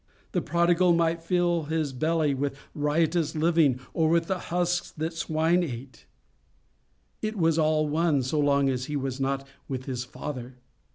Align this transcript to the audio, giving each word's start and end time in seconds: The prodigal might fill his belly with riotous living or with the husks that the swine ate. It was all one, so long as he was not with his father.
The 0.31 0.41
prodigal 0.41 0.93
might 0.93 1.21
fill 1.21 1.65
his 1.65 1.93
belly 1.93 2.33
with 2.33 2.57
riotous 2.73 3.35
living 3.35 3.79
or 3.93 4.09
with 4.09 4.25
the 4.25 4.39
husks 4.49 4.89
that 4.97 5.11
the 5.11 5.15
swine 5.15 5.63
ate. 5.63 6.07
It 7.21 7.35
was 7.37 7.59
all 7.59 7.87
one, 7.87 8.23
so 8.23 8.39
long 8.39 8.67
as 8.67 8.85
he 8.85 8.95
was 8.95 9.19
not 9.19 9.47
with 9.67 9.85
his 9.85 10.03
father. 10.03 10.55